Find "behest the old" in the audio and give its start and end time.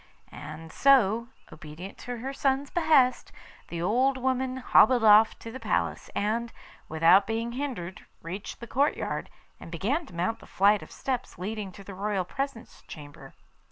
2.71-4.17